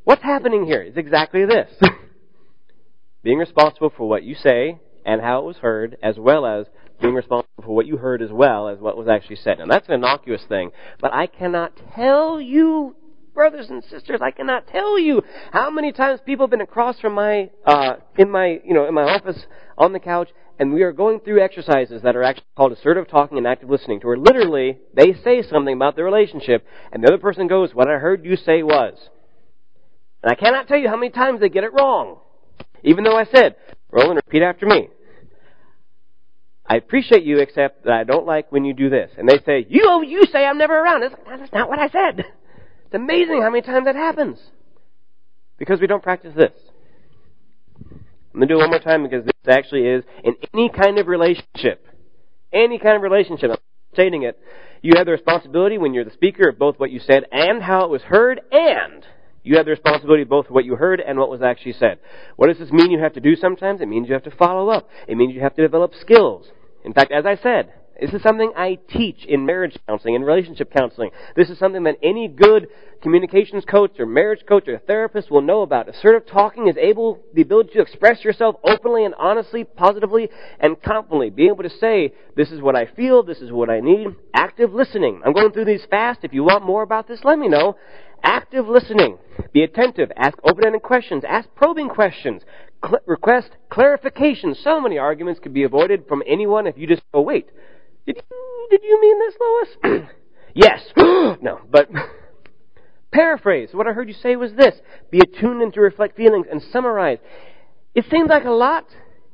[0.05, 1.71] What's happening here is exactly this.
[3.23, 6.67] being responsible for what you say and how it was heard, as well as
[7.01, 9.61] being responsible for what you heard as well as what was actually said.
[9.61, 12.95] And that's an innocuous thing, but I cannot tell you
[13.37, 17.15] brothers and sisters, I cannot tell you how many times people have been across from
[17.15, 19.45] my, uh, in my, you know, in my office
[19.77, 23.39] on the couch, and we are going through exercises that are actually called assertive talking
[23.39, 27.19] and active listening, to where literally they say something about the relationship, and the other
[27.19, 28.95] person goes, what I heard you say was.
[30.23, 32.19] And I cannot tell you how many times they get it wrong.
[32.83, 33.57] Even though I said,
[33.91, 34.89] Roland, repeat after me.
[36.69, 39.11] I appreciate you, except that I don't like when you do this.
[39.17, 41.05] And they say, you, you say I'm never around.
[41.05, 42.25] It's like, that's not what I said.
[42.87, 44.39] It's amazing how many times that happens.
[45.59, 46.53] Because we don't practice this.
[48.37, 50.99] I'm going to do it one more time because this actually is in any kind
[50.99, 51.87] of relationship.
[52.53, 53.51] Any kind of relationship.
[53.51, 53.57] I'm
[53.95, 54.39] stating it.
[54.83, 57.87] You have the responsibility when you're the speaker of both what you said and how
[57.87, 59.07] it was heard, and
[59.43, 61.99] you have the responsibility of both what you heard and what was actually said.
[62.37, 63.81] What does this mean you have to do sometimes?
[63.81, 64.87] It means you have to follow up.
[65.09, 66.45] It means you have to develop skills.
[66.85, 70.73] In fact, as I said, this is something I teach in marriage counseling and relationship
[70.73, 71.11] counseling.
[71.35, 72.69] This is something that any good
[73.03, 75.89] communications coach or marriage coach or therapist will know about.
[75.89, 80.29] Assertive talking is able, the ability to express yourself openly and honestly, positively,
[80.61, 81.31] and confidently.
[81.31, 84.09] Being able to say, this is what I feel, this is what I need.
[84.35, 85.23] Active listening.
[85.25, 86.21] I'm going through these fast.
[86.23, 87.77] If you want more about this, let me know.
[88.23, 89.19] Active listening.
[89.53, 90.11] Be attentive.
[90.17, 91.23] Ask open-ended questions.
[91.27, 92.43] Ask probing questions.
[92.85, 94.55] Cl- request clarification.
[94.55, 97.51] So many arguments could be avoided from anyone if you just go, wait,
[98.07, 100.09] did you, did you mean this, Lois?
[100.55, 100.81] yes.
[100.97, 101.91] no, but
[103.13, 103.71] paraphrase.
[103.73, 104.75] What I heard you say was this.
[105.11, 107.19] Be attuned and to reflect feelings and summarize.
[107.95, 108.87] It seems like a lot.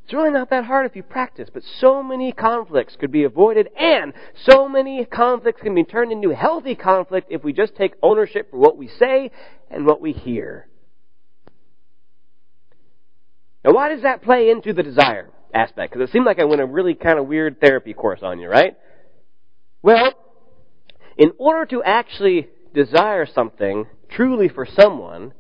[0.05, 3.69] It's really not that hard if you practice, but so many conflicts could be avoided
[3.79, 4.13] and
[4.49, 8.59] so many conflicts can be turned into healthy conflict if we just take ownership for
[8.59, 9.31] what we say
[9.71, 10.67] and what we hear.
[13.65, 15.31] Now why does that play into the desire?
[15.55, 15.93] Aspect.
[15.93, 18.49] Because it seemed like I went a really kind of weird therapy course on you,
[18.49, 18.77] right?
[19.83, 20.13] Well,
[21.17, 25.33] in order to actually desire something truly for someone,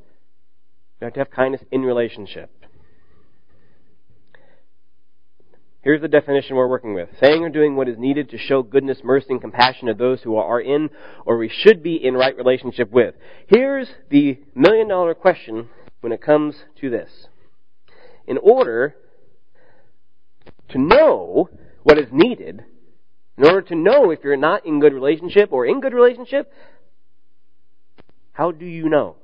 [1.00, 2.50] you have to have kindness in relationship.
[5.82, 7.08] Here's the definition we're working with.
[7.20, 10.36] Saying or doing what is needed to show goodness, mercy, and compassion to those who
[10.36, 10.90] are in
[11.26, 13.16] or we should be in right relationship with.
[13.48, 15.70] Here's the million dollar question
[16.00, 17.26] when it comes to this.
[18.28, 18.94] In order
[20.72, 21.48] to know
[21.82, 22.64] what is needed,
[23.38, 26.52] in order to know if you're not in good relationship or in good relationship,
[28.32, 29.16] how do you know?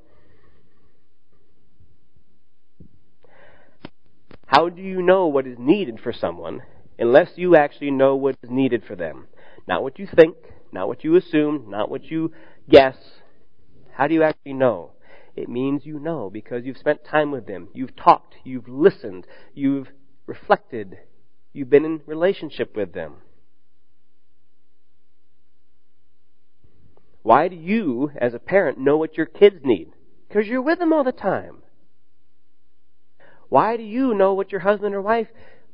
[4.47, 6.63] How do you know what is needed for someone
[6.99, 9.27] unless you actually know what is needed for them?
[9.67, 10.37] Not what you think,
[10.73, 12.33] not what you assume, not what you
[12.69, 12.97] guess.
[13.93, 14.93] How do you actually know?
[15.37, 17.69] It means you know because you've spent time with them.
[17.75, 18.37] You've talked.
[18.43, 19.27] You've listened.
[19.55, 19.89] You've
[20.27, 20.99] reflected.
[21.59, 23.15] You've been in relationship with them.
[27.25, 29.91] Why do you, as a parent, know what your kids need?
[30.29, 31.57] Because you're with them all the time.
[33.49, 35.27] Why do you know what your husband or wife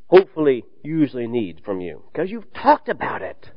[0.07, 2.03] hopefully usually needs from you?
[2.11, 3.51] Because you've talked about it.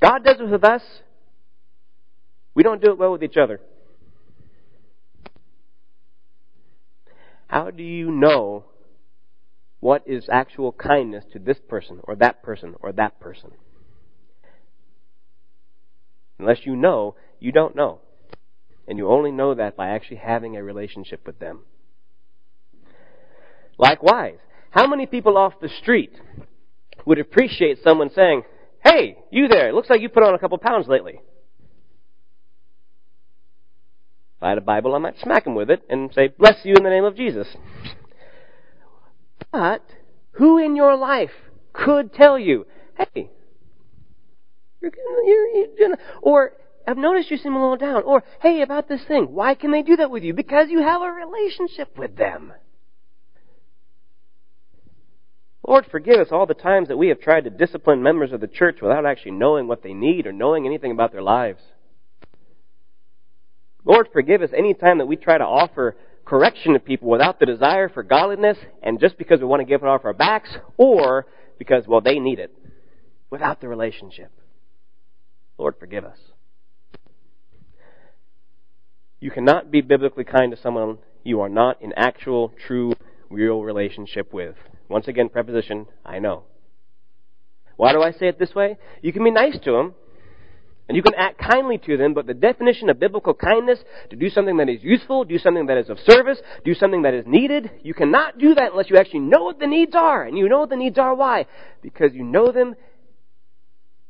[0.00, 0.82] God does it with us.
[2.54, 3.60] We don't do it well with each other.
[7.48, 8.64] How do you know
[9.80, 13.50] what is actual kindness to this person or that person or that person.
[16.38, 18.00] Unless you know, you don't know.
[18.86, 21.60] And you only know that by actually having a relationship with them.
[23.78, 24.38] Likewise,
[24.70, 26.12] how many people off the street
[27.06, 28.42] would appreciate someone saying,
[28.84, 31.20] Hey, you there, it looks like you put on a couple pounds lately.
[34.36, 36.74] If I had a Bible, I might smack him with it and say, Bless you
[36.74, 37.46] in the name of Jesus.
[39.52, 39.82] But
[40.32, 41.30] who in your life
[41.72, 43.30] could tell you, Hey,
[44.80, 44.92] you're,
[45.24, 46.52] you're, you're, or
[46.86, 48.02] I've noticed you seem a little down.
[48.02, 49.26] Or, hey, about this thing.
[49.32, 50.34] Why can they do that with you?
[50.34, 52.52] Because you have a relationship with them.
[55.66, 58.48] Lord, forgive us all the times that we have tried to discipline members of the
[58.48, 61.60] church without actually knowing what they need or knowing anything about their lives.
[63.84, 65.96] Lord, forgive us any time that we try to offer
[66.30, 69.82] correction to people without the desire for godliness and just because we want to give
[69.82, 71.26] it off our backs or
[71.58, 72.54] because, well, they need it
[73.30, 74.30] without the relationship.
[75.58, 76.18] Lord, forgive us.
[79.18, 82.92] You cannot be biblically kind to someone you are not in actual, true,
[83.28, 84.54] real relationship with.
[84.88, 86.44] Once again, preposition, I know.
[87.76, 88.78] Why do I say it this way?
[89.02, 89.94] You can be nice to them,
[90.90, 93.78] and you can act kindly to them, but the definition of biblical kindness,
[94.10, 97.14] to do something that is useful, do something that is of service, do something that
[97.14, 100.24] is needed, you cannot do that unless you actually know what the needs are.
[100.24, 101.14] And you know what the needs are.
[101.14, 101.46] Why?
[101.80, 102.74] Because you know them,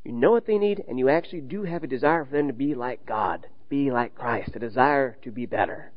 [0.05, 2.55] you know what they need, and you actually do have a desire for them to
[2.55, 5.93] be like God be like Christ, a desire to be better.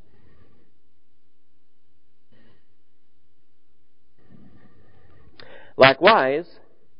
[5.77, 6.45] Likewise,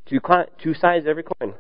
[0.06, 0.22] two,
[0.64, 1.54] two sides of every coin.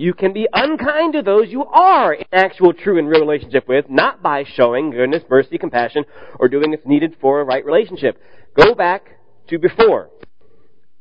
[0.00, 3.90] You can be unkind to those you are in actual, true, and real relationship with,
[3.90, 6.04] not by showing goodness, mercy, compassion,
[6.38, 8.16] or doing what's needed for a right relationship.
[8.56, 10.08] Go back to before.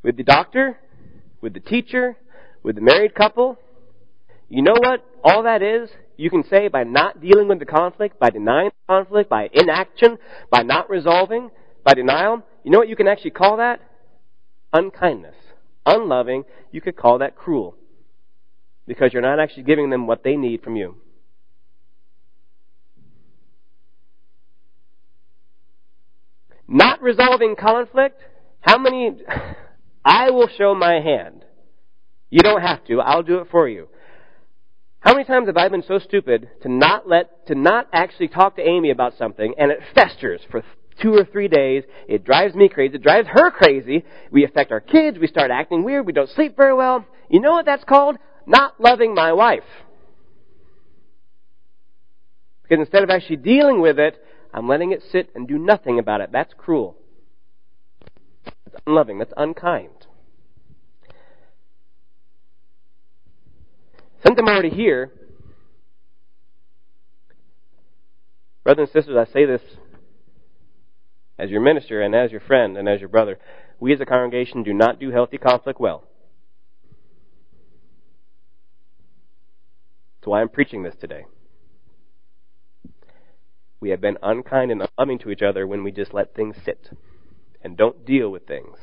[0.04, 0.78] With the doctor,
[1.40, 2.18] with the teacher,
[2.62, 3.58] with the married couple.
[4.50, 5.90] You know what all that is?
[6.18, 10.18] you can say by not dealing with the conflict, by denying the conflict, by inaction,
[10.52, 11.50] by not resolving,
[11.86, 13.80] by denial, you know what you can actually call that?
[14.74, 15.36] Unkindness.
[15.86, 17.78] Unloving, you could call that cruel.
[18.90, 20.96] Because you're not actually giving them what they need from you.
[26.68, 28.20] Not resolving conflict,
[28.62, 29.12] how many,
[30.06, 31.46] I will show my hand.
[32.32, 33.90] You don't have to, I'll do it for you.
[35.02, 38.56] How many times have I been so stupid to not let, to not actually talk
[38.56, 40.64] to Amy about something and it festers for
[41.00, 41.84] two or three days.
[42.08, 42.96] It drives me crazy.
[42.96, 44.04] It drives her crazy.
[44.32, 45.18] We affect our kids.
[45.20, 46.08] We start acting weird.
[46.08, 47.06] We don't sleep very well.
[47.30, 48.18] You know what that's called?
[48.50, 49.64] Not loving my wife.
[52.64, 54.16] Because instead of actually dealing with it,
[54.52, 56.32] I'm letting it sit and do nothing about it.
[56.32, 56.98] That's cruel.
[58.66, 59.20] That's unloving.
[59.20, 60.08] That's unkind.
[64.26, 65.12] Since I'm already here,
[68.64, 69.62] brothers and sisters, I say this
[71.38, 73.38] as your minister and as your friend and as your brother.
[73.80, 76.09] We as a congregation do not do healthy conflict well.
[80.20, 81.26] That's why I'm preaching this today.
[83.80, 86.90] We have been unkind and unloving to each other when we just let things sit
[87.62, 88.78] and don't deal with things.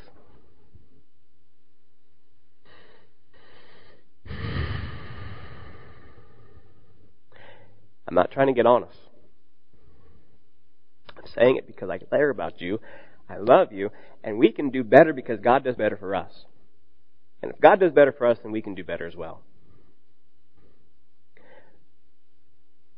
[8.08, 8.94] I'm not trying to get on us.
[11.16, 12.80] I'm saying it because I care about you.
[13.28, 13.90] I love you.
[14.24, 16.46] And we can do better because God does better for us.
[17.42, 19.42] And if God does better for us, then we can do better as well.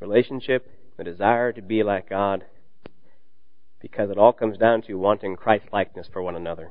[0.01, 2.45] Relationship, the desire to be like God,
[3.81, 6.71] because it all comes down to wanting Christ likeness for one another.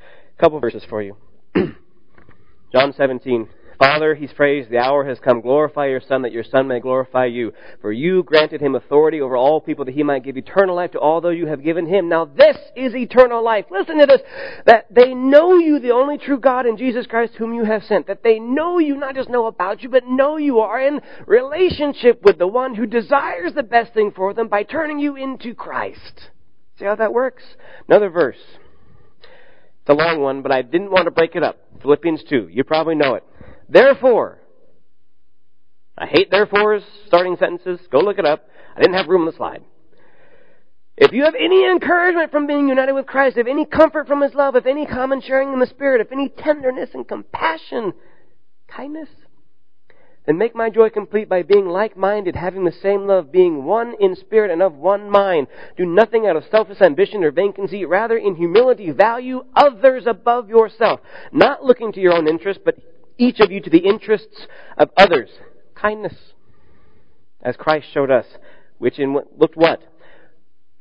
[0.00, 1.16] A couple verses for you.
[2.72, 3.48] John 17,
[3.80, 5.40] Father, he's praised, the hour has come.
[5.40, 7.54] Glorify your Son that your Son may glorify you.
[7.80, 10.98] For you granted him authority over all people that he might give eternal life to
[10.98, 12.06] all those you have given him.
[12.06, 13.64] Now this is eternal life.
[13.70, 14.20] Listen to this.
[14.66, 18.06] That they know you, the only true God in Jesus Christ whom you have sent.
[18.06, 22.22] That they know you, not just know about you, but know you are in relationship
[22.22, 26.28] with the one who desires the best thing for them by turning you into Christ.
[26.78, 27.44] See how that works?
[27.88, 28.36] Another verse.
[29.22, 31.60] It's a long one, but I didn't want to break it up.
[31.80, 32.50] Philippians 2.
[32.52, 33.24] You probably know it.
[33.70, 34.38] Therefore,
[35.96, 37.80] I hate therefores, starting sentences.
[37.90, 38.44] Go look it up.
[38.76, 39.62] I didn't have room on the slide.
[40.96, 44.34] If you have any encouragement from being united with Christ, if any comfort from His
[44.34, 47.94] love, if any common sharing in the Spirit, if any tenderness and compassion,
[48.68, 49.08] kindness,
[50.26, 54.14] then make my joy complete by being like-minded, having the same love, being one in
[54.14, 55.46] spirit and of one mind.
[55.76, 57.88] Do nothing out of selfish ambition or vain conceit.
[57.88, 61.00] Rather, in humility, value others above yourself.
[61.32, 62.76] Not looking to your own interest, but
[63.20, 64.46] each of you to the interests
[64.76, 65.28] of others.
[65.74, 66.14] Kindness,
[67.42, 68.26] as Christ showed us,
[68.78, 69.80] which in looked what?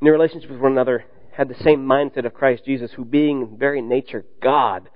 [0.02, 3.42] In your relationship with one another, had the same mindset of Christ Jesus, who being
[3.42, 4.90] in very nature God,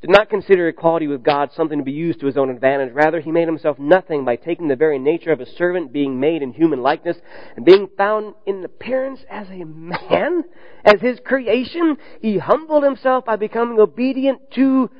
[0.00, 2.92] did not consider equality with God something to be used to his own advantage.
[2.92, 6.42] Rather, he made himself nothing by taking the very nature of a servant, being made
[6.42, 7.16] in human likeness,
[7.56, 10.44] and being found in appearance as a man,
[10.84, 11.96] as his creation.
[12.20, 14.90] He humbled himself by becoming obedient to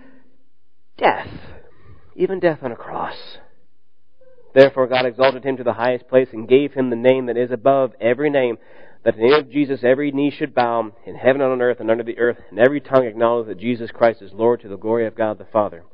[0.97, 1.28] death,
[2.14, 3.38] even death on a cross.
[4.54, 7.50] Therefore God exalted him to the highest place and gave him the name that is
[7.50, 8.58] above every name,
[9.04, 11.80] that in the name of Jesus every knee should bow in heaven and on earth
[11.80, 14.76] and under the earth, and every tongue acknowledge that Jesus Christ is Lord to the
[14.76, 15.84] glory of God the Father.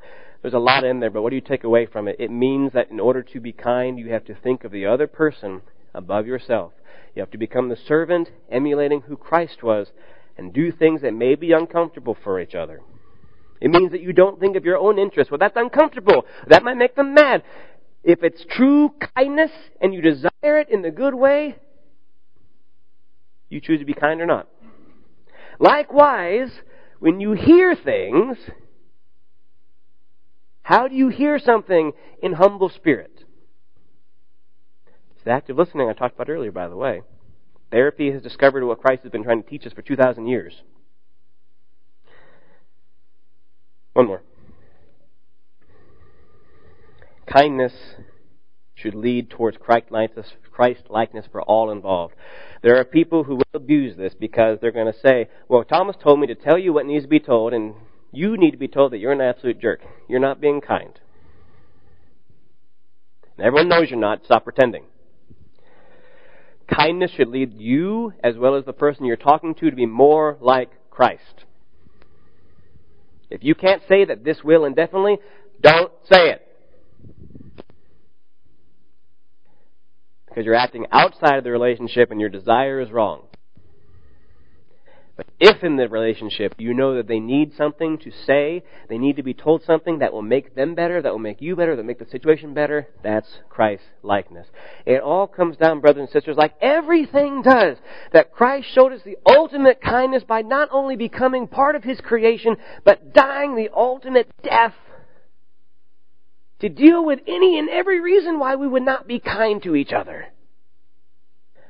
[0.43, 2.16] There's a lot in there, but what do you take away from it?
[2.19, 5.07] It means that in order to be kind, you have to think of the other
[5.07, 5.62] person
[5.95, 6.73] above yourself.
[7.14, 9.89] You have to become the servant, emulating who Christ was,
[10.37, 12.81] and do things that may be uncomfortable for each other.
[13.61, 15.31] It means that you don't think of your own interests.
[15.31, 16.25] Well, that's uncomfortable.
[16.49, 17.43] That might make them mad.
[18.05, 19.51] If it's true kindness
[19.81, 21.57] and you desire it in the good way,
[23.49, 24.49] you choose to be kind or not.
[25.59, 26.51] Likewise,
[27.01, 28.37] when you hear things,
[30.63, 31.93] how do you hear something
[32.23, 33.25] in humble spirit?
[35.17, 37.03] It's the active listening I talked about earlier, by the way.
[37.71, 40.55] Therapy has discovered what Christ has been trying to teach us for 2,000 years.
[43.99, 44.23] One more.
[47.27, 47.73] Kindness
[48.77, 52.15] should lead towards Christ likeness for all involved.
[52.63, 56.21] There are people who will abuse this because they're going to say, well, Thomas told
[56.21, 57.75] me to tell you what needs to be told, and
[58.13, 59.81] you need to be told that you're an absolute jerk.
[60.09, 61.01] You're not being kind.
[63.37, 64.25] And everyone knows you're not.
[64.25, 64.85] Stop pretending.
[66.73, 70.39] Kindness should lead you, as well as the person you're talking to, to be more
[70.41, 71.47] like Christ.
[73.31, 75.18] If you can't say that this will indefinitely,
[75.61, 76.49] don't say it.
[80.39, 83.22] because you're acting outside of the relationship and your desire is wrong.
[85.19, 89.16] But if in the relationship you know that they need something to say, they need
[89.16, 91.83] to be told something that will make them better, that will make you better, that
[91.83, 94.47] will make the situation better, that's Christ likeness.
[94.87, 97.79] It all comes down, brothers and sisters, like everything does,
[98.12, 102.57] that Christ showed us the ultimate kindness by not only becoming part of His creation,
[102.85, 104.75] but dying the ultimate death
[106.61, 109.93] to deal with any and every reason why we would not be kind to each
[109.93, 110.29] other.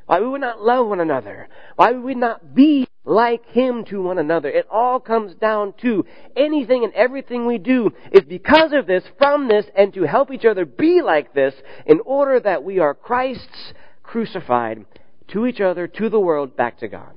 [0.05, 1.49] Why we would not love one another.
[1.77, 4.49] Why we would not be like Him to one another.
[4.49, 6.05] It all comes down to
[6.37, 10.45] anything and everything we do is because of this, from this, and to help each
[10.45, 11.55] other be like this
[11.87, 14.85] in order that we are Christ's crucified
[15.29, 17.13] to each other, to the world, back to God.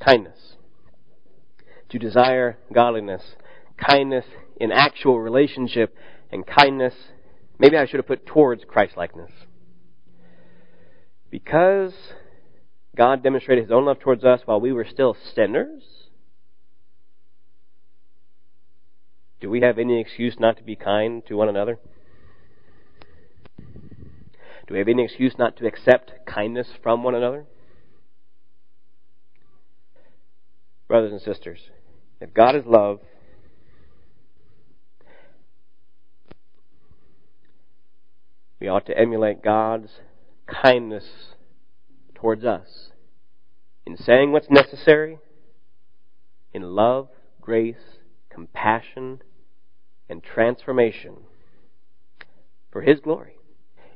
[0.00, 0.56] Kindness.
[1.90, 3.22] To desire godliness
[3.82, 4.24] kindness
[4.56, 5.96] in actual relationship,
[6.30, 6.94] and kindness,
[7.58, 9.30] maybe I should have put towards Christlikeness.
[11.32, 11.94] Because
[12.94, 15.82] God demonstrated His own love towards us while we were still sinners,
[19.40, 21.78] do we have any excuse not to be kind to one another?
[23.58, 27.46] Do we have any excuse not to accept kindness from one another?
[30.86, 31.60] Brothers and sisters,
[32.20, 33.00] if God is love,
[38.60, 39.90] We ought to emulate God's
[40.46, 41.04] kindness
[42.14, 42.90] towards us
[43.86, 45.18] in saying what's necessary,
[46.52, 47.08] in love,
[47.40, 47.98] grace,
[48.30, 49.20] compassion,
[50.08, 51.16] and transformation
[52.70, 53.36] for His glory.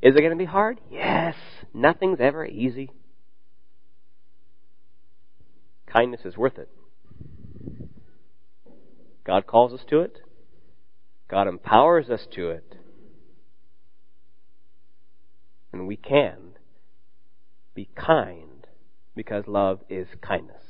[0.02, 0.80] Is it going to be hard?
[0.90, 1.34] Yes.
[1.72, 2.90] Nothing's ever easy.
[5.86, 6.68] Kindness is worth it.
[9.24, 10.18] God calls us to it.
[11.28, 12.76] God empowers us to it
[15.76, 16.56] and we can
[17.74, 18.66] be kind
[19.14, 20.62] because love is kindness.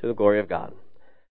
[0.00, 0.72] To the glory of God.